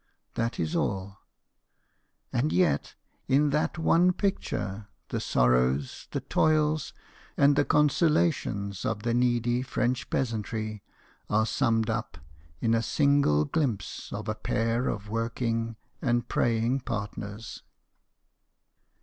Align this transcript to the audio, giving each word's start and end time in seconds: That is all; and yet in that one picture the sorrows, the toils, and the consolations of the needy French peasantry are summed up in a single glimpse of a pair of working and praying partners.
That 0.33 0.59
is 0.59 0.75
all; 0.75 1.19
and 2.33 2.51
yet 2.51 2.95
in 3.27 3.51
that 3.51 3.77
one 3.77 4.13
picture 4.13 4.87
the 5.09 5.19
sorrows, 5.19 6.07
the 6.09 6.21
toils, 6.21 6.91
and 7.37 7.55
the 7.55 7.65
consolations 7.65 8.83
of 8.83 9.03
the 9.03 9.13
needy 9.13 9.61
French 9.61 10.09
peasantry 10.09 10.81
are 11.29 11.45
summed 11.45 11.91
up 11.91 12.17
in 12.61 12.73
a 12.73 12.81
single 12.81 13.45
glimpse 13.45 14.11
of 14.11 14.27
a 14.27 14.33
pair 14.33 14.87
of 14.89 15.07
working 15.07 15.75
and 16.01 16.27
praying 16.27 16.79
partners. 16.79 17.61